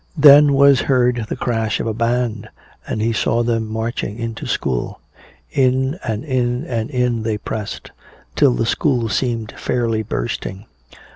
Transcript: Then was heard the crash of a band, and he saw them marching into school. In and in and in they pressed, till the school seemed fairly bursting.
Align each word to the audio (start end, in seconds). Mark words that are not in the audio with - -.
Then 0.17 0.53
was 0.53 0.79
heard 0.89 1.27
the 1.29 1.35
crash 1.35 1.79
of 1.79 1.85
a 1.85 1.93
band, 1.93 2.49
and 2.87 3.03
he 3.03 3.13
saw 3.13 3.43
them 3.43 3.67
marching 3.71 4.17
into 4.17 4.47
school. 4.47 4.99
In 5.51 5.99
and 6.03 6.25
in 6.25 6.65
and 6.65 6.89
in 6.89 7.21
they 7.21 7.37
pressed, 7.37 7.91
till 8.35 8.55
the 8.55 8.65
school 8.65 9.09
seemed 9.09 9.51
fairly 9.55 10.01
bursting. 10.01 10.65